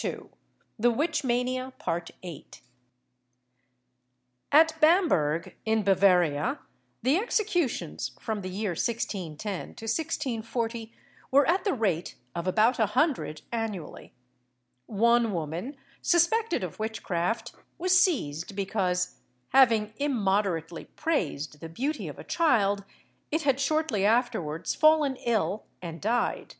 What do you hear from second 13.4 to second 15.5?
annually. One